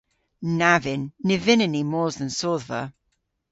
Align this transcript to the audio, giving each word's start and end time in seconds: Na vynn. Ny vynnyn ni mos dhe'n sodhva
Na 0.59 0.73
vynn. 0.83 1.03
Ny 1.25 1.35
vynnyn 1.45 1.73
ni 1.73 1.81
mos 1.91 2.15
dhe'n 2.17 2.31
sodhva 2.39 2.81